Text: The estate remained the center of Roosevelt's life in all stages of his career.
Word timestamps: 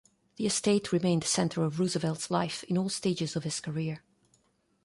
The 0.37 0.47
estate 0.47 0.91
remained 0.91 1.21
the 1.21 1.27
center 1.27 1.63
of 1.63 1.79
Roosevelt's 1.79 2.31
life 2.31 2.63
in 2.63 2.75
all 2.75 2.89
stages 2.89 3.35
of 3.35 3.43
his 3.43 3.59
career. 3.59 4.01